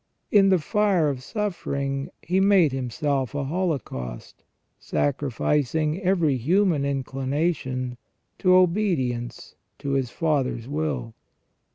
[0.31, 4.43] In the fire of suffering He made Himself a holocaust,
[4.79, 7.99] sacrificing every human inclination
[8.39, 11.13] to obedience to His Father's will.